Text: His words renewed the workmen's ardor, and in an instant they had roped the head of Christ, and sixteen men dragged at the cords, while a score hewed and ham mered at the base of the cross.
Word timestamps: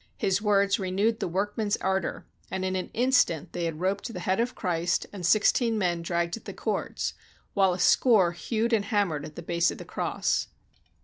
His 0.17 0.41
words 0.41 0.79
renewed 0.79 1.19
the 1.19 1.27
workmen's 1.27 1.77
ardor, 1.77 2.25
and 2.49 2.65
in 2.65 2.75
an 2.75 2.89
instant 2.91 3.53
they 3.53 3.65
had 3.65 3.79
roped 3.81 4.11
the 4.11 4.19
head 4.19 4.39
of 4.39 4.55
Christ, 4.55 5.05
and 5.13 5.23
sixteen 5.23 5.77
men 5.77 6.01
dragged 6.01 6.35
at 6.35 6.45
the 6.45 6.55
cords, 6.55 7.13
while 7.53 7.71
a 7.73 7.77
score 7.77 8.31
hewed 8.31 8.73
and 8.73 8.85
ham 8.85 9.09
mered 9.09 9.25
at 9.25 9.35
the 9.35 9.43
base 9.43 9.69
of 9.69 9.77
the 9.77 9.85
cross. 9.85 10.47